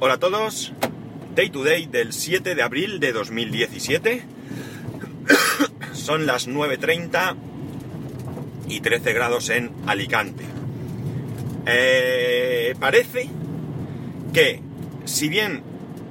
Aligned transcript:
Hola 0.00 0.14
a 0.14 0.18
todos, 0.18 0.72
Day 1.36 1.50
to 1.50 1.62
Day 1.62 1.86
del 1.86 2.12
7 2.12 2.56
de 2.56 2.62
abril 2.62 2.98
de 2.98 3.12
2017. 3.12 4.24
Son 5.92 6.26
las 6.26 6.48
9.30 6.48 7.36
y 8.68 8.80
13 8.80 9.12
grados 9.12 9.50
en 9.50 9.70
Alicante. 9.86 10.42
Eh, 11.66 12.74
parece 12.80 13.30
que, 14.32 14.60
si 15.04 15.28
bien 15.28 15.62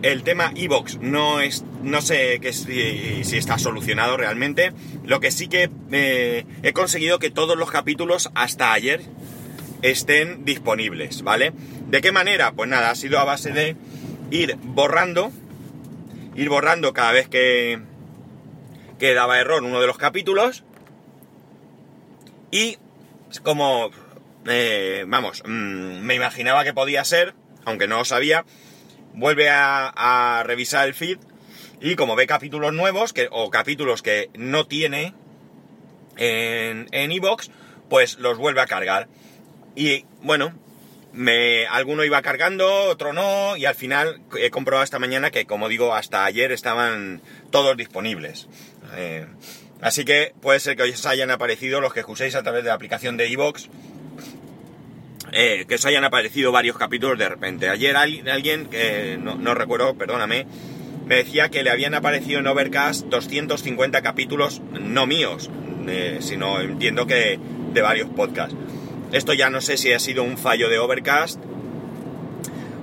el 0.02 0.24
tema 0.24 0.54
Evox 0.56 1.00
no 1.02 1.42
es, 1.42 1.66
no 1.84 2.02
sé 2.02 2.40
que 2.40 2.54
si, 2.54 3.26
si, 3.26 3.38
está 3.38 3.60
solucionado 3.60 4.16
realmente, 4.16 4.72
lo 5.04 5.20
que 5.20 5.30
sí 5.30 5.50
que 5.50 5.70
eh, 5.92 6.46
he 6.64 6.72
conseguido 6.72 7.20
que 7.20 7.32
todos 7.32 7.58
los 7.58 7.70
capítulos 7.70 8.32
hasta 8.34 8.72
ayer 8.72 9.02
estén 9.84 10.46
disponibles, 10.46 11.22
¿vale? 11.22 11.54
¿De 11.88 12.02
qué 12.02 12.12
manera? 12.12 12.54
Pues 12.54 12.70
nada, 12.70 12.90
ha 12.90 12.96
sido 12.96 13.20
a 13.20 13.26
base 13.26 13.52
de 13.52 13.76
ir 14.32 14.56
borrando, 14.64 15.32
ir 16.36 16.50
borrando 16.50 16.94
cada 16.94 17.12
vez 17.12 17.28
que, 17.28 17.80
que 18.98 19.14
daba 19.14 19.40
error 19.40 19.62
uno 19.62 19.80
de 19.80 19.88
los 19.88 19.98
capítulos 19.98 20.64
y 22.50 22.78
como, 23.44 23.90
eh, 24.48 25.06
vamos, 25.08 25.44
mmm, 25.46 26.00
me 26.02 26.16
imaginaba 26.16 26.64
que 26.64 26.74
podía 26.74 27.04
ser, 27.04 27.34
aunque 27.66 27.88
no 27.88 27.98
lo 27.98 28.06
sabía, 28.06 28.46
vuelve 29.14 29.50
a, 29.50 30.44
revisar 30.46 30.88
el 30.88 30.94
feed 30.94 31.18
y 31.82 31.96
como 31.96 32.16
ve 32.16 32.28
capítulos 32.28 32.74
nuevos 32.74 33.14
o 33.32 33.50
capítulos 33.50 34.02
que 34.02 34.30
no 34.36 34.68
tiene 34.68 35.14
en 36.16 36.88
Evox, 36.92 37.48
en 37.48 37.54
pues 37.90 38.18
los 38.20 38.38
vuelve 38.38 38.62
a 38.62 38.68
cargar. 38.68 39.08
Y 39.76 40.06
bueno, 40.22 40.54
me, 41.14 41.68
alguno 41.68 42.04
iba 42.04 42.22
cargando, 42.22 42.86
otro 42.86 43.14
no, 43.14 43.56
y 43.56 43.66
al 43.66 43.76
final 43.76 44.22
he 44.40 44.50
comprobado 44.50 44.84
esta 44.84 45.00
mañana 45.00 45.32
que, 45.32 45.46
como 45.46 45.70
digo, 45.70 45.94
hasta 45.94 46.26
ayer 46.26 46.52
estaban 46.52 47.22
todos 47.52 47.78
disponibles. 47.78 48.48
Eh, 48.96 49.26
así 49.82 50.06
que 50.06 50.34
puede 50.42 50.60
ser 50.60 50.76
que 50.76 50.84
os 50.84 51.06
hayan 51.06 51.32
aparecido 51.32 51.82
los 51.82 51.94
que 51.94 52.04
uséis 52.08 52.36
a 52.36 52.44
través 52.44 52.64
de 52.64 52.70
la 52.70 52.76
aplicación 52.76 53.16
de 53.18 53.30
iVoox, 53.30 53.68
eh, 55.32 55.66
que 55.68 55.76
os 55.76 55.86
hayan 55.86 56.04
aparecido 56.04 56.52
varios 56.52 56.78
capítulos 56.78 57.18
de 57.18 57.30
repente. 57.30 57.70
Ayer 57.70 57.96
alguien, 57.96 58.68
que 58.68 59.18
no, 59.20 59.36
no, 59.36 59.56
recuerdo, 59.56 59.96
perdóname, 59.96 60.46
me 61.06 61.16
decía 61.16 61.50
que 61.50 61.64
le 61.64 61.70
habían 61.70 61.94
aparecido 61.94 62.40
en 62.40 62.48
Overcast 62.48 63.08
250 63.08 64.02
capítulos, 64.02 64.62
no 64.72 65.06
míos, 65.06 65.50
eh, 65.88 66.20
sino 66.22 66.60
entiendo 66.60 67.08
que 67.08 67.40
de 67.74 67.82
varios 67.82 68.10
podcasts. 68.10 68.56
Esto 69.14 69.34
ya 69.34 69.52
no 69.52 69.62
sé 69.62 69.78
si 69.78 69.94
ha 69.94 70.00
sido 70.00 70.24
un 70.24 70.40
fallo 70.40 70.70
de 70.70 70.80
Overcast 70.80 71.40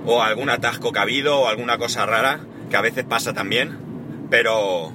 o 0.05 0.23
algún 0.23 0.49
atasco 0.49 0.93
que 0.93 0.99
ha 0.99 1.01
habido 1.01 1.41
o 1.41 1.47
alguna 1.49 1.77
cosa 1.77 2.05
rara, 2.05 2.39
que 2.69 2.77
a 2.77 2.81
veces 2.81 3.03
pasa 3.03 3.33
también, 3.33 3.77
pero, 4.29 4.93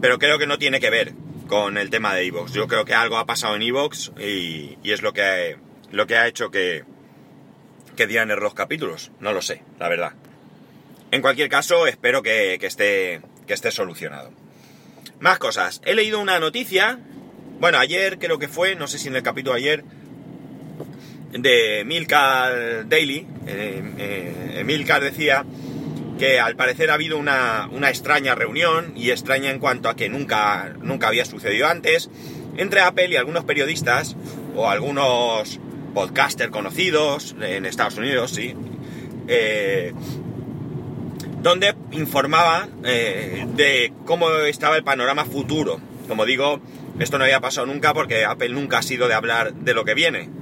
pero 0.00 0.18
creo 0.18 0.38
que 0.38 0.46
no 0.46 0.56
tiene 0.56 0.80
que 0.80 0.88
ver 0.88 1.12
con 1.46 1.76
el 1.76 1.90
tema 1.90 2.14
de 2.14 2.24
Evox. 2.24 2.54
Yo 2.54 2.66
creo 2.68 2.86
que 2.86 2.94
algo 2.94 3.18
ha 3.18 3.26
pasado 3.26 3.54
en 3.54 3.62
Evox 3.62 4.12
y, 4.18 4.78
y, 4.82 4.92
es 4.92 5.02
lo 5.02 5.12
que, 5.12 5.58
lo 5.90 6.06
que 6.06 6.16
ha 6.16 6.26
hecho 6.26 6.50
que, 6.50 6.84
que 7.94 8.06
dieran 8.06 8.30
error 8.30 8.44
los 8.44 8.54
capítulos. 8.54 9.10
No 9.20 9.34
lo 9.34 9.42
sé, 9.42 9.62
la 9.78 9.90
verdad. 9.90 10.14
En 11.10 11.20
cualquier 11.20 11.50
caso, 11.50 11.86
espero 11.86 12.22
que, 12.22 12.56
que, 12.58 12.66
esté, 12.66 13.20
que 13.46 13.52
esté 13.52 13.70
solucionado. 13.72 14.30
Más 15.20 15.38
cosas. 15.38 15.82
He 15.84 15.94
leído 15.94 16.18
una 16.18 16.40
noticia. 16.40 16.98
Bueno, 17.60 17.76
ayer 17.76 18.18
creo 18.18 18.38
que 18.38 18.48
fue, 18.48 18.74
no 18.74 18.86
sé 18.86 18.98
si 18.98 19.08
en 19.08 19.16
el 19.16 19.22
capítulo 19.22 19.54
ayer, 19.54 19.84
de 21.32 21.84
Milcar 21.86 22.88
Daily, 22.88 23.26
eh, 23.46 23.82
eh, 23.98 24.62
Milcar 24.64 25.02
decía 25.02 25.44
que 26.18 26.40
al 26.40 26.56
parecer 26.56 26.90
ha 26.90 26.94
habido 26.94 27.16
una, 27.16 27.68
una, 27.70 27.90
extraña 27.90 28.34
reunión, 28.34 28.92
y 28.96 29.10
extraña 29.10 29.50
en 29.50 29.60
cuanto 29.60 29.88
a 29.88 29.96
que 29.96 30.08
nunca, 30.08 30.74
nunca 30.80 31.08
había 31.08 31.24
sucedido 31.24 31.68
antes, 31.68 32.10
entre 32.56 32.80
Apple 32.80 33.08
y 33.10 33.16
algunos 33.16 33.44
periodistas, 33.44 34.16
o 34.56 34.68
algunos 34.68 35.60
podcasters 35.94 36.50
conocidos 36.50 37.36
en 37.40 37.64
Estados 37.64 37.96
Unidos, 37.96 38.32
sí, 38.32 38.54
eh, 39.28 39.92
donde 41.40 41.74
informaba 41.92 42.68
eh, 42.84 43.46
de 43.54 43.92
cómo 44.04 44.30
estaba 44.30 44.76
el 44.76 44.82
panorama 44.82 45.24
futuro. 45.24 45.80
Como 46.08 46.24
digo, 46.24 46.60
esto 46.98 47.18
no 47.18 47.24
había 47.24 47.40
pasado 47.40 47.66
nunca 47.66 47.94
porque 47.94 48.24
Apple 48.24 48.48
nunca 48.48 48.78
ha 48.78 48.82
sido 48.82 49.06
de 49.06 49.14
hablar 49.14 49.54
de 49.54 49.74
lo 49.74 49.84
que 49.84 49.94
viene 49.94 50.37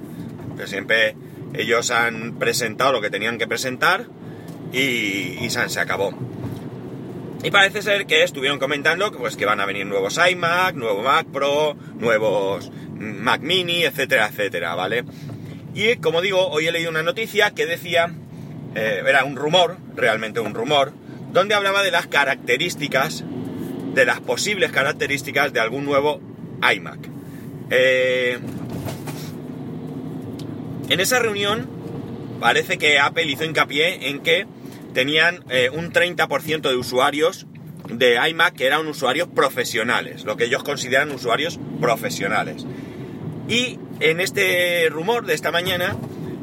que 0.57 0.67
siempre 0.67 1.15
ellos 1.55 1.91
han 1.91 2.39
presentado 2.39 2.93
lo 2.93 3.01
que 3.01 3.11
tenían 3.11 3.39
que 3.39 3.47
presentar 3.47 4.07
y, 4.73 5.39
y 5.41 5.51
se, 5.51 5.81
acabó. 5.81 6.13
Y 7.43 7.51
parece 7.51 7.83
ser 7.83 8.07
que 8.07 8.23
estuvieron 8.23 8.59
comentando 8.59 9.13
pues, 9.13 9.37
que 9.37 9.47
van 9.47 9.61
a 9.61 9.67
venir 9.67 9.87
nuevos 9.87 10.19
iMac, 10.19 10.75
nuevo 10.75 11.03
Mac 11.03 11.27
Pro, 11.33 11.77
nuevos 11.99 12.71
Mac 12.99 13.41
Mini, 13.41 13.85
etcétera, 13.85 14.29
etcétera, 14.29 14.75
¿vale? 14.75 15.05
Y 15.75 15.97
como 15.97 16.23
digo, 16.23 16.49
hoy 16.49 16.67
he 16.67 16.73
leído 16.73 16.91
una 16.91 17.03
noticia 17.03 17.51
que 17.51 17.67
decía, 17.67 18.13
eh, 18.75 19.03
era 19.07 19.25
un 19.25 19.37
rumor, 19.37 19.77
realmente 19.95 20.41
un 20.41 20.55
rumor, 20.55 20.93
donde 21.33 21.55
hablaba 21.55 21.83
de 21.83 21.91
las 21.91 22.07
características, 22.07 23.25
de 23.95 24.07
las 24.07 24.21
posibles 24.21 24.73
características 24.73 25.53
de 25.53 25.61
algún 25.61 25.85
nuevo 25.85 26.21
iMac. 26.73 26.99
Eh, 27.71 28.39
en 30.89 31.01
esa 31.01 31.19
reunión 31.19 31.69
parece 32.41 32.79
que 32.79 32.99
Apple 32.99 33.25
hizo 33.25 33.45
hincapié 33.45 34.09
en 34.09 34.21
que 34.21 34.47
tenían 34.95 35.45
eh, 35.51 35.71
un 35.73 35.93
30% 35.93 36.69
de 36.69 36.77
usuarios 36.77 37.47
de 37.91 38.19
iMac 38.29 38.55
que 38.55 38.67
eran 38.67 38.87
usuarios 38.87 39.29
profesionales, 39.29 40.25
lo 40.25 40.37
que 40.37 40.45
ellos 40.45 40.63
consideran 40.63 41.11
usuarios 41.11 41.61
profesionales. 41.81 42.65
Y 43.49 43.79
en 44.01 44.21
este 44.21 44.89
rumor 44.91 45.27
de 45.27 45.35
esta 45.35 45.53
mañana 45.53 45.97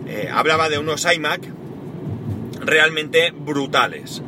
eh, 0.07 0.29
hablaba 0.31 0.69
de 0.69 0.77
unos 0.77 1.05
iMac 1.11 1.41
realmente 2.61 3.31
brutales. 3.31 4.21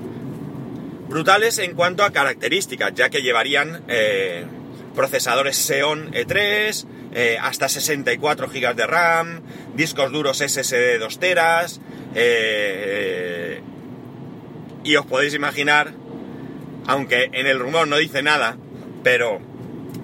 Brutales 1.07 1.59
en 1.59 1.75
cuanto 1.75 2.03
a 2.03 2.11
características, 2.11 2.93
ya 2.93 3.09
que 3.09 3.21
llevarían 3.21 3.83
eh, 3.87 4.45
procesadores 4.95 5.57
Xeon 5.57 6.11
E3, 6.11 6.85
eh, 7.17 7.37
hasta 7.41 7.69
64 7.69 8.49
GB 8.49 8.75
de 8.75 8.85
RAM, 8.85 9.41
discos 9.73 10.11
duros 10.11 10.39
SSD 10.39 10.75
de 10.75 10.99
2 10.99 11.19
teras, 11.19 11.79
eh, 12.13 13.61
y 14.83 14.97
os 14.97 15.05
podéis 15.05 15.33
imaginar, 15.33 15.93
aunque 16.85 17.29
en 17.31 17.47
el 17.47 17.57
rumor 17.57 17.87
no 17.87 17.95
dice 17.95 18.21
nada, 18.21 18.57
pero 19.01 19.39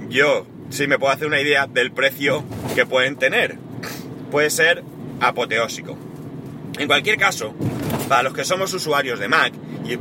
yo 0.07 0.47
sí 0.69 0.87
me 0.87 0.97
puedo 0.97 1.11
hacer 1.11 1.27
una 1.27 1.41
idea 1.41 1.67
del 1.67 1.91
precio 1.91 2.45
que 2.75 2.85
pueden 2.85 3.17
tener. 3.17 3.57
Puede 4.31 4.49
ser 4.49 4.81
apoteósico. 5.19 5.97
En 6.79 6.87
cualquier 6.87 7.17
caso, 7.17 7.53
para 8.07 8.23
los 8.23 8.33
que 8.33 8.45
somos 8.45 8.73
usuarios 8.73 9.19
de 9.19 9.27
Mac, 9.27 9.51
y 9.83 9.97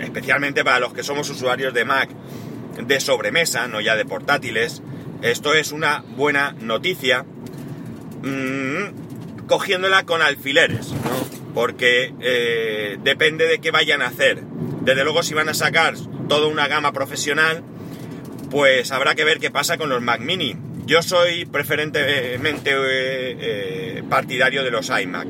especialmente 0.00 0.62
para 0.62 0.78
los 0.78 0.94
que 0.94 1.02
somos 1.02 1.28
usuarios 1.30 1.74
de 1.74 1.84
Mac 1.84 2.10
de 2.80 3.00
sobremesa, 3.00 3.66
no 3.66 3.80
ya 3.80 3.96
de 3.96 4.04
portátiles, 4.04 4.82
esto 5.24 5.54
es 5.54 5.72
una 5.72 6.04
buena 6.16 6.54
noticia, 6.60 7.24
mmm, 8.22 9.46
cogiéndola 9.46 10.04
con 10.04 10.20
alfileres, 10.20 10.92
¿no? 10.92 11.54
Porque 11.54 12.12
eh, 12.20 12.98
depende 13.02 13.46
de 13.46 13.58
qué 13.58 13.70
vayan 13.70 14.02
a 14.02 14.08
hacer. 14.08 14.42
Desde 14.82 15.02
luego 15.02 15.22
si 15.22 15.32
van 15.32 15.48
a 15.48 15.54
sacar 15.54 15.94
toda 16.28 16.46
una 16.48 16.68
gama 16.68 16.92
profesional, 16.92 17.62
pues 18.50 18.92
habrá 18.92 19.14
que 19.14 19.24
ver 19.24 19.38
qué 19.38 19.50
pasa 19.50 19.78
con 19.78 19.88
los 19.88 20.02
Mac 20.02 20.20
Mini. 20.20 20.56
Yo 20.84 21.00
soy 21.00 21.46
preferentemente 21.46 22.72
eh, 22.72 23.36
eh, 23.40 24.02
partidario 24.10 24.62
de 24.62 24.70
los 24.70 24.90
iMac. 24.90 25.28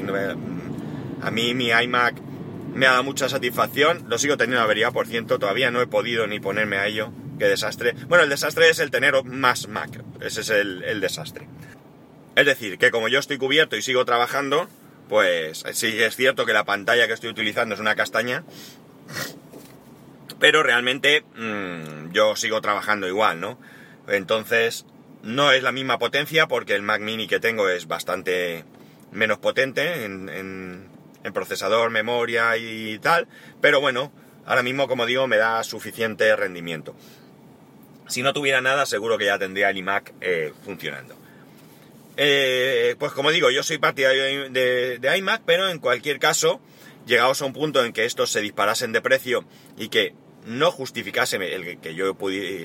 A 1.22 1.30
mí 1.30 1.54
mi 1.54 1.68
iMac 1.68 2.16
me 2.74 2.86
ha 2.86 2.92
dado 2.92 3.04
mucha 3.04 3.28
satisfacción. 3.28 4.06
Lo 4.08 4.18
sigo 4.18 4.36
teniendo 4.36 4.60
avería, 4.60 4.90
por 4.90 5.06
ciento, 5.06 5.38
todavía 5.38 5.70
no 5.70 5.80
he 5.80 5.86
podido 5.86 6.26
ni 6.26 6.40
ponerme 6.40 6.78
a 6.78 6.88
ello 6.88 7.12
qué 7.38 7.46
desastre. 7.46 7.94
Bueno, 8.08 8.24
el 8.24 8.30
desastre 8.30 8.68
es 8.68 8.78
el 8.78 8.90
tener 8.90 9.22
más 9.24 9.68
Mac, 9.68 9.90
ese 10.20 10.40
es 10.40 10.50
el, 10.50 11.00
desastre. 11.00 11.46
Es 12.36 12.46
decir, 12.46 12.78
que 12.78 12.90
como 12.90 13.08
yo 13.08 13.18
estoy 13.18 13.38
cubierto 13.38 13.76
y 13.76 13.82
sigo 13.82 14.04
trabajando, 14.04 14.68
pues 15.08 15.64
sí 15.72 16.02
es 16.02 16.16
cierto 16.16 16.46
que 16.46 16.52
la 16.52 16.64
pantalla 16.64 17.06
que 17.06 17.12
estoy 17.12 17.30
utilizando 17.30 17.74
es 17.74 17.80
una 17.80 17.94
castaña, 17.94 18.44
pero 20.40 20.62
realmente 20.62 21.24
mmm, 21.36 22.12
yo 22.12 22.36
sigo 22.36 22.60
trabajando 22.60 23.06
igual, 23.06 23.40
¿no? 23.40 23.58
Entonces, 24.08 24.84
no 25.22 25.52
es 25.52 25.62
la 25.62 25.72
misma 25.72 25.98
potencia 25.98 26.46
porque 26.48 26.74
el 26.74 26.82
Mac 26.82 27.00
mini 27.00 27.26
que 27.26 27.40
tengo 27.40 27.68
es 27.68 27.86
bastante 27.86 28.64
menos 29.12 29.38
potente 29.38 30.04
en, 30.04 30.28
en, 30.28 30.88
en 31.22 31.32
procesador, 31.32 31.90
memoria 31.90 32.56
y 32.56 32.98
tal, 32.98 33.28
pero 33.60 33.80
bueno, 33.80 34.12
ahora 34.44 34.62
mismo, 34.62 34.88
como 34.88 35.06
digo, 35.06 35.26
me 35.26 35.36
da 35.36 35.62
suficiente 35.64 36.34
rendimiento. 36.36 36.94
Si 38.08 38.22
no 38.22 38.32
tuviera 38.32 38.60
nada, 38.60 38.86
seguro 38.86 39.18
que 39.18 39.26
ya 39.26 39.38
tendría 39.38 39.70
el 39.70 39.78
iMac 39.78 40.12
eh, 40.20 40.52
funcionando. 40.64 41.16
Eh, 42.16 42.94
pues 42.98 43.12
como 43.12 43.30
digo, 43.30 43.50
yo 43.50 43.62
soy 43.62 43.78
partidario 43.78 44.50
de, 44.50 45.16
iMac, 45.18 45.42
pero 45.44 45.68
en 45.68 45.78
cualquier 45.78 46.18
caso, 46.18 46.60
llegados 47.06 47.42
a 47.42 47.46
un 47.46 47.52
punto 47.52 47.84
en 47.84 47.92
que 47.92 48.04
estos 48.04 48.30
se 48.30 48.40
disparasen 48.40 48.92
de 48.92 49.00
precio 49.00 49.44
y 49.76 49.88
que 49.88 50.14
no 50.46 50.70
justificase 50.70 51.36
el 51.36 51.80
que 51.80 51.94
yo 51.94 52.16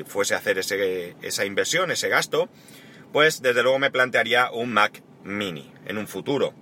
fuese 0.05 0.35
a 0.35 0.37
hacer 0.37 0.59
ese, 0.59 1.15
esa 1.21 1.45
inversión, 1.45 1.91
ese 1.91 2.09
gasto, 2.09 2.49
pues 3.11 3.41
desde 3.41 3.63
luego 3.63 3.79
me 3.79 3.91
plantearía 3.91 4.51
un 4.51 4.73
Mac 4.73 5.01
mini 5.23 5.71
en 5.85 5.97
un 5.97 6.07
futuro. 6.07 6.53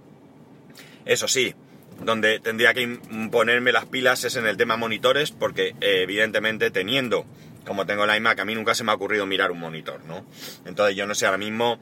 Eso 1.05 1.27
sí, 1.27 1.55
donde 2.03 2.39
tendría 2.39 2.73
que 2.73 2.99
ponerme 3.31 3.71
las 3.71 3.85
pilas 3.85 4.23
es 4.23 4.35
en 4.35 4.45
el 4.45 4.57
tema 4.57 4.77
monitores, 4.77 5.31
porque 5.31 5.69
eh, 5.81 6.01
evidentemente 6.03 6.71
teniendo, 6.71 7.25
como 7.67 7.85
tengo 7.85 8.05
la 8.05 8.15
iMac, 8.15 8.39
a 8.39 8.45
mí 8.45 8.55
nunca 8.55 8.73
se 8.73 8.83
me 8.83 8.91
ha 8.91 8.95
ocurrido 8.95 9.25
mirar 9.25 9.51
un 9.51 9.59
monitor, 9.59 10.03
¿no? 10.05 10.25
Entonces 10.65 10.95
yo 10.95 11.05
no 11.05 11.13
sé 11.13 11.25
ahora 11.25 11.37
mismo 11.37 11.77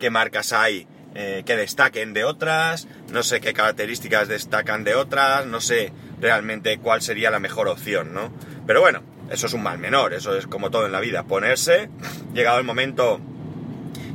qué 0.00 0.08
marcas 0.08 0.52
hay 0.52 0.86
eh, 1.14 1.42
que 1.44 1.56
destaquen 1.56 2.14
de 2.14 2.24
otras, 2.24 2.88
no 3.12 3.22
sé 3.22 3.40
qué 3.40 3.52
características 3.52 4.28
destacan 4.28 4.82
de 4.82 4.94
otras, 4.94 5.46
no 5.46 5.60
sé 5.60 5.92
realmente 6.20 6.78
cuál 6.78 7.02
sería 7.02 7.30
la 7.30 7.38
mejor 7.38 7.68
opción, 7.68 8.14
¿no? 8.14 8.32
Pero 8.66 8.80
bueno, 8.80 9.02
eso 9.30 9.46
es 9.46 9.52
un 9.52 9.62
mal 9.62 9.78
menor, 9.78 10.14
eso 10.14 10.36
es 10.36 10.46
como 10.46 10.70
todo 10.70 10.86
en 10.86 10.92
la 10.92 11.00
vida, 11.00 11.24
ponerse, 11.24 11.90
llegado 12.34 12.58
el 12.58 12.64
momento, 12.64 13.20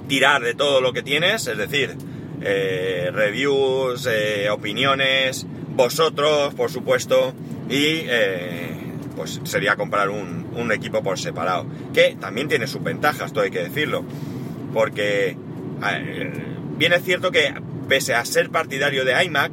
tirar 0.08 0.42
de 0.42 0.56
todo 0.56 0.82
lo 0.82 0.92
que 0.92 1.04
tienes, 1.04 1.46
es 1.46 1.58
decir, 1.58 1.96
eh, 2.42 3.12
reviews, 3.14 4.08
eh, 4.12 4.50
opiniones, 4.50 5.46
vosotros, 5.70 6.54
por 6.56 6.72
supuesto, 6.72 7.34
y 7.70 8.06
pues 9.16 9.40
sería 9.44 9.76
comprar 9.76 10.10
un, 10.10 10.41
un 10.56 10.72
equipo 10.72 11.04
por 11.04 11.20
separado, 11.20 11.66
que 11.94 12.16
también 12.20 12.48
tiene 12.48 12.68
sus 12.68 12.84
ventajas, 12.84 13.34
todo 13.34 13.44
hay 13.44 13.52
que 13.52 13.64
decirlo, 13.64 14.04
porque 14.74 15.38
bien 16.78 16.94
es 16.94 17.04
cierto 17.04 17.32
que, 17.32 17.54
pese 17.88 18.14
a 18.14 18.24
ser 18.26 18.50
partidario 18.50 19.06
de 19.06 19.24
iMac, 19.24 19.52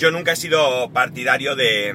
yo 0.00 0.10
nunca 0.10 0.32
he 0.32 0.36
sido 0.36 0.90
partidario 0.90 1.56
de, 1.56 1.94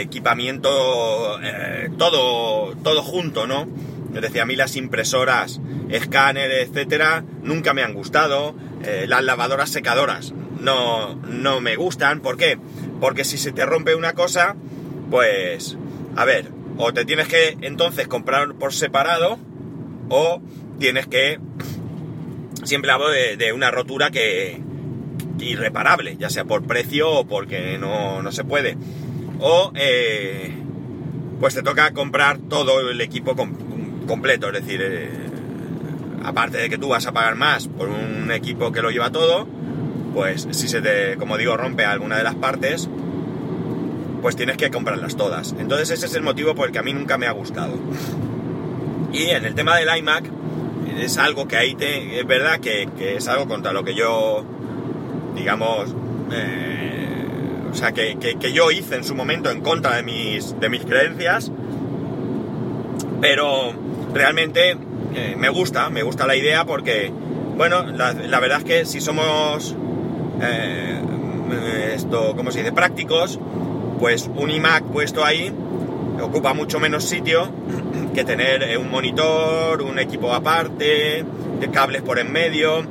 equipamiento 0.00 1.38
eh, 1.40 1.90
todo, 1.96 2.74
todo 2.82 3.02
junto, 3.02 3.46
¿no? 3.46 3.68
Es 4.12 4.20
decir, 4.20 4.40
a 4.40 4.46
mí 4.46 4.56
las 4.56 4.74
impresoras, 4.74 5.60
escáneres, 5.88 6.68
etcétera, 6.68 7.22
nunca 7.42 7.72
me 7.72 7.84
han 7.84 7.94
gustado. 7.94 8.56
Eh, 8.82 9.04
las 9.06 9.22
lavadoras 9.22 9.70
secadoras 9.70 10.32
no, 10.60 11.14
no 11.14 11.60
me 11.60 11.76
gustan. 11.76 12.20
¿Por 12.20 12.36
qué? 12.36 12.58
Porque 13.00 13.24
si 13.24 13.38
se 13.38 13.52
te 13.52 13.64
rompe 13.64 13.94
una 13.94 14.14
cosa, 14.14 14.56
pues, 15.10 15.76
a 16.16 16.24
ver, 16.24 16.50
o 16.78 16.92
te 16.92 17.04
tienes 17.04 17.28
que 17.28 17.56
entonces 17.60 18.08
comprar 18.08 18.54
por 18.54 18.72
separado, 18.72 19.38
o 20.08 20.40
tienes 20.78 21.06
que 21.06 21.38
siempre 22.64 22.90
hablo 22.90 23.08
de, 23.10 23.52
una 23.52 23.70
rotura 23.70 24.10
que 24.10 24.60
irreparable, 25.38 26.16
ya 26.18 26.30
sea 26.30 26.44
por 26.44 26.64
precio 26.64 27.10
o 27.10 27.26
porque 27.26 27.78
no, 27.78 28.30
se 28.32 28.44
puede. 28.44 28.76
O 29.38 29.72
eh, 29.74 30.52
pues 31.38 31.54
te 31.54 31.62
toca 31.62 31.92
comprar 31.92 32.38
todo 32.38 32.90
el 32.90 33.00
equipo 33.00 33.36
completo, 34.06 34.48
es 34.48 34.64
decir, 34.64 34.80
eh, 34.82 35.10
aparte 36.24 36.58
de 36.58 36.70
que 36.70 36.78
tú 36.78 36.88
vas 36.88 37.06
a 37.06 37.12
pagar 37.12 37.36
más 37.36 37.68
por 37.68 37.88
un 37.88 38.30
equipo 38.32 38.72
que 38.72 38.82
lo 38.82 38.90
lleva 38.90 39.10
todo, 39.10 39.46
pues 40.14 40.48
si 40.50 40.66
se 40.68 40.80
te, 40.80 41.16
como 41.16 41.36
digo, 41.36 41.56
rompe 41.56 41.84
alguna 41.84 42.16
de 42.16 42.24
las 42.24 42.34
partes, 42.34 42.88
pues 44.26 44.34
tienes 44.34 44.56
que 44.56 44.72
comprarlas 44.72 45.16
todas. 45.16 45.54
Entonces 45.56 45.88
ese 45.88 46.06
es 46.06 46.14
el 46.16 46.24
motivo 46.24 46.52
por 46.56 46.66
el 46.66 46.72
que 46.72 46.80
a 46.80 46.82
mí 46.82 46.92
nunca 46.92 47.16
me 47.16 47.28
ha 47.28 47.30
gustado. 47.30 47.74
Y 49.12 49.26
en 49.26 49.44
el 49.44 49.54
tema 49.54 49.76
del 49.76 49.88
iMac, 49.98 50.24
es 50.98 51.16
algo 51.18 51.46
que 51.46 51.56
ahí 51.56 51.76
es 51.78 52.26
verdad 52.26 52.58
que, 52.58 52.88
es 52.98 53.28
algo 53.28 53.46
contra 53.46 53.72
lo 53.72 53.84
que 53.84 53.94
yo, 53.94 54.44
digamos, 55.36 55.94
eh, 56.32 57.06
o 57.70 57.74
sea, 57.76 57.92
que, 57.92 58.16
yo 58.52 58.72
hice 58.72 58.96
en 58.96 59.04
su 59.04 59.14
momento 59.14 59.48
en 59.48 59.60
contra 59.60 59.94
de 59.94 60.02
mis, 60.02 60.58
de 60.58 60.70
mis 60.70 60.84
creencias, 60.84 61.52
pero 63.20 63.74
realmente 64.12 64.76
eh, 65.14 65.36
me 65.38 65.50
gusta, 65.50 65.88
me 65.88 66.02
gusta 66.02 66.26
la 66.26 66.34
idea 66.34 66.64
porque, 66.64 67.12
bueno, 67.56 67.84
la, 67.84 68.40
verdad 68.40 68.58
es 68.58 68.64
que 68.64 68.86
si 68.86 69.00
somos, 69.00 69.76
eh, 70.42 71.00
esto, 71.94 72.34
¿cómo 72.36 72.50
se 72.50 72.58
dice?, 72.58 72.72
prácticos, 72.72 73.38
pues 73.98 74.30
un 74.34 74.50
iMac 74.50 74.84
puesto 74.84 75.24
ahí 75.24 75.52
ocupa 76.22 76.54
mucho 76.54 76.80
menos 76.80 77.04
sitio 77.04 77.48
que 78.14 78.24
tener 78.24 78.62
eh, 78.62 78.76
un 78.76 78.90
monitor, 78.90 79.82
un 79.82 79.98
equipo 79.98 80.32
aparte, 80.32 81.24
de 81.60 81.70
cables 81.70 82.02
por 82.02 82.18
en 82.18 82.32
medio. 82.32 82.84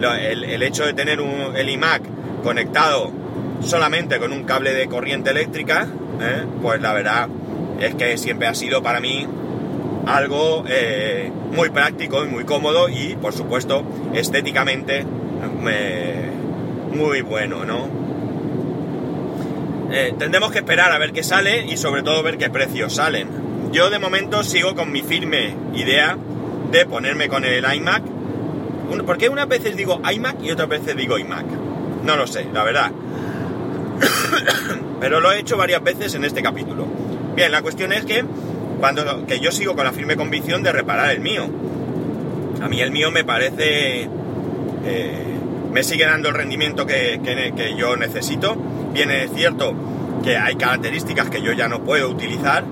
El, 0.00 0.62
hecho 0.62 0.86
de 0.86 0.94
tener 0.94 1.20
un, 1.20 1.54
el 1.54 1.68
iMac 1.68 2.02
conectado 2.42 3.12
solamente 3.60 4.18
con 4.18 4.32
un 4.32 4.44
cable 4.44 4.72
de 4.72 4.86
corriente 4.86 5.30
eléctrica, 5.30 5.86
eh, 6.22 6.44
pues 6.62 6.80
la 6.80 6.94
verdad 6.94 7.28
es 7.78 7.94
que 7.96 8.16
siempre 8.16 8.48
ha 8.48 8.54
sido 8.54 8.82
para 8.82 9.00
mí 9.00 9.26
algo 10.06 10.64
eh, 10.66 11.30
muy 11.52 11.68
práctico 11.68 12.24
y 12.24 12.28
muy 12.28 12.44
cómodo 12.44 12.88
y 12.88 13.14
por 13.16 13.34
supuesto 13.34 13.84
estéticamente 14.14 15.04
muy 16.94 17.20
bueno, 17.20 17.66
¿no? 17.66 18.09
Tendremos 20.18 20.52
que 20.52 20.58
esperar 20.58 20.92
a 20.92 20.98
ver 20.98 21.12
qué 21.12 21.22
sale 21.22 21.66
y 21.66 21.76
sobre 21.76 22.02
todo 22.02 22.22
ver 22.22 22.38
qué 22.38 22.50
precios 22.50 22.94
salen. 22.94 23.28
Yo 23.72 23.90
de 23.90 23.98
momento 23.98 24.42
sigo 24.42 24.74
con 24.74 24.90
mi 24.90 25.02
firme 25.02 25.54
idea 25.74 26.16
de 26.70 26.86
ponerme 26.86 27.28
con 27.28 27.44
el 27.44 27.64
iMac. 27.74 28.02
Porque 29.06 29.28
unas 29.28 29.48
veces 29.48 29.76
digo 29.76 30.00
iMac 30.10 30.42
y 30.42 30.50
otras 30.50 30.68
veces 30.68 30.96
digo 30.96 31.18
iMac. 31.18 31.46
No 32.04 32.16
lo 32.16 32.26
sé, 32.26 32.46
la 32.52 32.64
verdad. 32.64 32.90
Pero 35.00 35.20
lo 35.20 35.32
he 35.32 35.38
hecho 35.38 35.56
varias 35.56 35.82
veces 35.82 36.14
en 36.14 36.24
este 36.24 36.42
capítulo. 36.42 36.86
Bien, 37.34 37.52
la 37.52 37.62
cuestión 37.62 37.92
es 37.92 38.04
que, 38.04 38.24
cuando, 38.80 39.26
que 39.26 39.40
yo 39.40 39.52
sigo 39.52 39.76
con 39.76 39.84
la 39.84 39.92
firme 39.92 40.16
convicción 40.16 40.62
de 40.62 40.72
reparar 40.72 41.10
el 41.10 41.20
mío. 41.20 41.48
A 42.60 42.68
mí 42.68 42.80
el 42.80 42.90
mío 42.90 43.10
me 43.10 43.24
parece... 43.24 44.08
Eh, 44.84 45.26
me 45.72 45.84
sigue 45.84 46.04
dando 46.04 46.30
el 46.30 46.34
rendimiento 46.34 46.86
que, 46.86 47.20
que 47.22 47.76
yo 47.76 47.96
necesito. 47.96 48.56
Bien, 48.92 49.10
cierto 49.34 49.74
que 50.22 50.36
hay 50.36 50.56
características 50.56 51.30
que 51.30 51.40
yo 51.40 51.52
ya 51.52 51.68
no 51.68 51.82
puedo 51.82 52.08
utilizar 52.10 52.64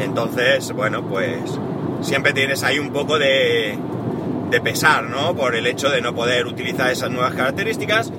entonces, 0.00 0.72
bueno, 0.72 1.02
pues 1.02 1.38
siempre 2.00 2.32
tienes 2.32 2.62
ahí 2.62 2.78
un 2.78 2.90
poco 2.90 3.18
de, 3.18 3.78
de 4.50 4.60
pesar, 4.60 5.04
¿no? 5.04 5.34
Por 5.34 5.54
el 5.54 5.66
hecho 5.66 5.90
de 5.90 6.00
no 6.00 6.14
poder 6.14 6.46
utilizar 6.46 6.90
esas 6.90 7.10
nuevas 7.10 7.34
características. 7.34 8.12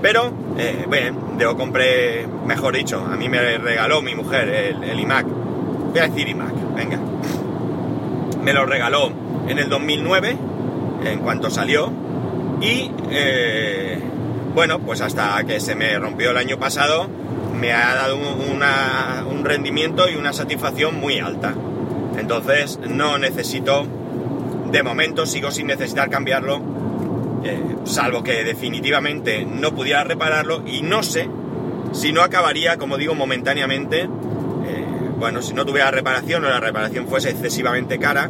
Pero, 0.00 0.32
eh, 0.58 0.84
bueno, 0.86 1.36
yo 1.38 1.56
compré, 1.56 2.26
mejor 2.46 2.76
dicho, 2.76 3.04
a 3.04 3.16
mí 3.16 3.28
me 3.28 3.58
regaló 3.58 4.00
mi 4.00 4.14
mujer 4.14 4.48
el, 4.48 5.00
iMac. 5.00 5.26
Voy 5.26 5.98
a 5.98 6.08
decir 6.08 6.28
iMac, 6.28 6.74
venga. 6.74 6.98
Me 8.42 8.52
lo 8.52 8.64
regaló 8.64 9.12
en 9.48 9.58
el 9.58 9.68
2009, 9.68 10.36
en 11.04 11.18
cuanto 11.20 11.50
salió. 11.50 11.92
Y, 12.60 12.90
eh, 13.10 13.57
bueno, 14.58 14.80
pues 14.80 15.00
hasta 15.02 15.40
que 15.44 15.60
se 15.60 15.76
me 15.76 15.96
rompió 16.00 16.32
el 16.32 16.36
año 16.36 16.58
pasado, 16.58 17.08
me 17.60 17.72
ha 17.72 17.94
dado 17.94 18.16
un 18.16 19.44
rendimiento 19.44 20.10
y 20.10 20.16
una 20.16 20.32
satisfacción 20.32 20.98
muy 20.98 21.20
alta. 21.20 21.54
Entonces 22.18 22.80
no 22.80 23.18
necesito, 23.18 23.86
de 24.72 24.82
momento 24.82 25.26
sigo 25.26 25.52
sin 25.52 25.68
necesitar 25.68 26.10
cambiarlo, 26.10 26.60
eh, 27.44 27.76
salvo 27.84 28.24
que 28.24 28.42
definitivamente 28.42 29.44
no 29.44 29.72
pudiera 29.76 30.02
repararlo 30.02 30.64
y 30.66 30.82
no 30.82 31.04
sé 31.04 31.28
si 31.92 32.10
no 32.10 32.22
acabaría, 32.22 32.78
como 32.78 32.96
digo, 32.96 33.14
momentáneamente, 33.14 34.00
eh, 34.00 34.08
bueno, 35.18 35.40
si 35.40 35.54
no 35.54 35.64
tuviera 35.66 35.92
reparación 35.92 36.44
o 36.44 36.48
la 36.48 36.58
reparación 36.58 37.06
fuese 37.06 37.30
excesivamente 37.30 38.00
cara, 38.00 38.28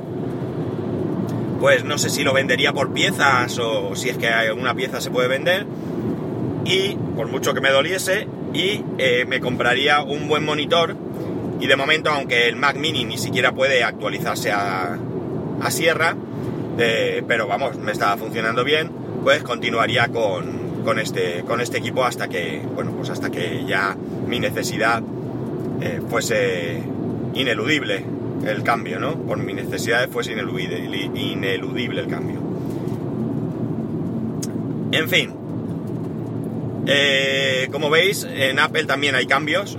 pues 1.58 1.86
no 1.86 1.96
sé 1.96 2.10
si 2.10 2.22
lo 2.22 2.34
vendería 2.34 2.74
por 2.74 2.92
piezas 2.92 3.58
o 3.58 3.96
si 3.96 4.10
es 4.10 4.18
que 4.18 4.28
alguna 4.28 4.74
pieza 4.74 5.00
se 5.00 5.10
puede 5.10 5.28
vender 5.28 5.66
y 6.68 6.96
por 7.16 7.28
mucho 7.28 7.54
que 7.54 7.60
me 7.60 7.70
doliese 7.70 8.28
y 8.52 8.84
eh, 8.98 9.24
me 9.26 9.40
compraría 9.40 10.02
un 10.02 10.28
buen 10.28 10.44
monitor. 10.44 10.94
Y 11.60 11.66
de 11.66 11.74
momento 11.74 12.10
aunque 12.10 12.46
el 12.46 12.54
Mac 12.54 12.76
mini 12.76 13.04
ni 13.04 13.18
siquiera 13.18 13.52
puede 13.52 13.82
actualizarse 13.82 14.52
a, 14.52 14.96
a 15.60 15.70
Sierra 15.70 16.14
eh, 16.78 17.24
pero 17.26 17.48
vamos 17.48 17.76
me 17.78 17.90
estaba 17.90 18.16
funcionando 18.16 18.62
bien 18.62 18.90
pues 19.24 19.42
continuaría 19.42 20.08
con, 20.08 20.84
con, 20.84 21.00
este, 21.00 21.42
con 21.44 21.60
este 21.60 21.78
equipo 21.78 22.04
hasta 22.04 22.28
que 22.28 22.62
bueno 22.74 22.92
pues 22.92 23.10
hasta 23.10 23.30
que 23.30 23.64
ya 23.66 23.96
mi 24.28 24.38
necesidad 24.38 25.02
eh, 25.80 26.00
fuese 26.08 26.80
ineludible 27.34 28.04
el 28.46 28.62
cambio 28.62 29.00
no 29.00 29.16
por 29.16 29.38
mi 29.38 29.54
necesidad 29.54 30.08
fuese 30.08 30.32
ineludible, 30.32 30.78
ineludible 31.14 32.00
el 32.00 32.06
cambio. 32.06 32.38
En 34.92 35.08
fin 35.08 35.47
eh, 36.90 37.68
como 37.70 37.90
veis, 37.90 38.26
en 38.28 38.58
Apple 38.58 38.84
también 38.84 39.14
hay 39.14 39.26
cambios. 39.26 39.76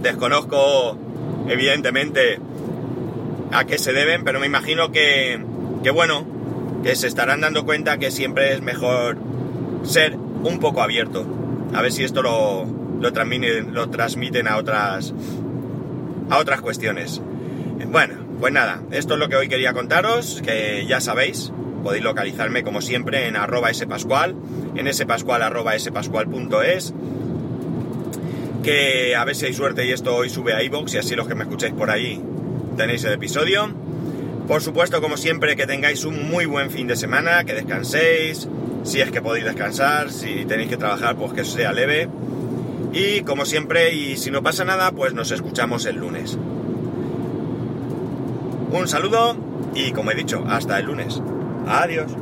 Desconozco, 0.00 0.96
evidentemente, 1.48 2.38
a 3.50 3.64
qué 3.64 3.78
se 3.78 3.92
deben, 3.92 4.22
pero 4.22 4.38
me 4.38 4.46
imagino 4.46 4.92
que, 4.92 5.44
que, 5.82 5.90
bueno, 5.90 6.24
que 6.84 6.94
se 6.94 7.08
estarán 7.08 7.40
dando 7.40 7.64
cuenta 7.64 7.98
que 7.98 8.12
siempre 8.12 8.52
es 8.52 8.62
mejor 8.62 9.18
ser 9.82 10.14
un 10.14 10.60
poco 10.60 10.82
abierto. 10.82 11.26
A 11.74 11.82
ver 11.82 11.90
si 11.90 12.04
esto 12.04 12.22
lo, 12.22 13.12
transmiten, 13.12 13.74
lo 13.74 13.90
transmiten 13.90 14.46
a 14.46 14.58
otras, 14.58 15.12
a 16.30 16.38
otras 16.38 16.60
cuestiones. 16.60 17.20
Bueno, 17.88 18.14
pues 18.38 18.52
nada, 18.52 18.82
esto 18.92 19.14
es 19.14 19.20
lo 19.20 19.28
que 19.28 19.34
hoy 19.34 19.48
quería 19.48 19.72
contaros, 19.72 20.42
que 20.44 20.86
ya 20.86 21.00
sabéis, 21.00 21.52
podéis 21.82 22.04
localizarme 22.04 22.62
como 22.62 22.80
siempre 22.80 23.28
en 23.28 23.36
arroba 23.36 23.72
spascual, 23.72 24.34
en 24.76 24.92
spascual 24.92 25.42
arroba 25.42 25.78
spascual.es, 25.78 26.94
que 28.62 29.16
a 29.16 29.24
ver 29.24 29.34
si 29.34 29.46
hay 29.46 29.54
suerte 29.54 29.84
y 29.86 29.90
esto 29.90 30.14
hoy 30.14 30.30
sube 30.30 30.54
a 30.54 30.62
iVoox 30.62 30.94
y 30.94 30.98
así 30.98 31.16
los 31.16 31.26
que 31.28 31.34
me 31.34 31.42
escucháis 31.42 31.74
por 31.74 31.90
ahí 31.90 32.22
tenéis 32.76 33.04
el 33.04 33.12
episodio. 33.12 33.70
Por 34.48 34.60
supuesto, 34.60 35.00
como 35.00 35.16
siempre, 35.16 35.56
que 35.56 35.66
tengáis 35.66 36.04
un 36.04 36.28
muy 36.28 36.46
buen 36.46 36.70
fin 36.70 36.86
de 36.86 36.96
semana, 36.96 37.44
que 37.44 37.54
descanséis, 37.54 38.48
si 38.82 39.00
es 39.00 39.10
que 39.10 39.22
podéis 39.22 39.44
descansar, 39.44 40.10
si 40.10 40.44
tenéis 40.44 40.68
que 40.68 40.76
trabajar, 40.76 41.16
pues 41.16 41.32
que 41.32 41.44
sea 41.44 41.72
leve. 41.72 42.08
Y 42.92 43.22
como 43.22 43.44
siempre, 43.46 43.94
y 43.94 44.16
si 44.16 44.30
no 44.30 44.42
pasa 44.42 44.64
nada, 44.64 44.90
pues 44.92 45.14
nos 45.14 45.30
escuchamos 45.30 45.86
el 45.86 45.96
lunes. 45.96 46.36
Un 48.72 48.88
saludo 48.88 49.36
y 49.74 49.92
como 49.92 50.10
he 50.10 50.14
dicho, 50.14 50.44
hasta 50.48 50.78
el 50.78 50.86
lunes. 50.86 51.20
Adiós. 51.66 52.21